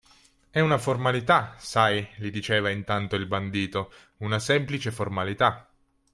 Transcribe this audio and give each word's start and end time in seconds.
È 0.49 0.59
una 0.59 0.79
formalità, 0.79 1.53
sai, 1.59 2.09
gli 2.17 2.31
diceva 2.31 2.71
intanto 2.71 3.15
il 3.15 3.27
bandito, 3.27 3.93
una 4.21 4.39
semplice 4.39 4.89
formalità. 4.89 5.69